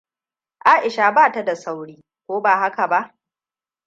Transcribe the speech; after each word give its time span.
Aisha 0.65 1.11
ba 1.11 1.31
ta 1.31 1.43
da 1.45 1.55
sauri, 1.55 2.03
ko 2.27 2.41
ba 2.41 2.55
haka 2.57 2.87
ba? 2.87 3.17